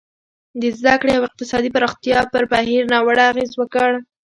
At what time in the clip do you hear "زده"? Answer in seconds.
0.79-0.95